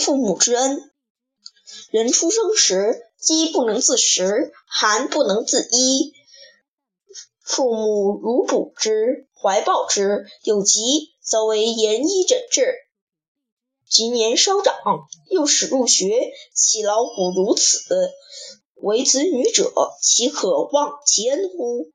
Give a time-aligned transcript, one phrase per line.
[0.00, 0.90] 父母之恩。
[1.92, 6.14] 人出生时，饥不能自食，寒不能自衣，
[7.42, 10.80] 父母如哺之，怀抱之，有疾
[11.22, 12.74] 则为严医诊治。
[13.88, 14.74] 及年稍长，
[15.28, 18.10] 又使入学，其劳苦如此，
[18.76, 21.90] 为子女者，岂可忘其恩乎？